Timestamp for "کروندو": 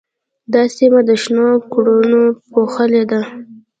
1.71-2.23